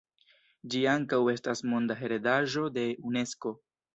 [0.73, 3.55] Ĝi ankaŭ estas Monda heredaĵo de Unesko.